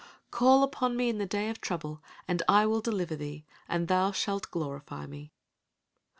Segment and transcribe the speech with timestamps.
[0.19, 3.87] * "Call upon me in the day of trouble and I will deliver thee, and
[3.87, 5.31] thou shalt glorify me."